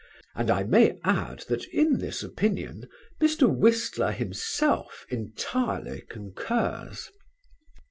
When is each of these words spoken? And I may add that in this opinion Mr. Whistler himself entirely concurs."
And 0.33 0.49
I 0.49 0.63
may 0.63 0.97
add 1.03 1.45
that 1.47 1.63
in 1.65 1.99
this 1.99 2.23
opinion 2.23 2.89
Mr. 3.21 3.47
Whistler 3.55 4.11
himself 4.11 5.05
entirely 5.11 6.01
concurs." 6.09 7.11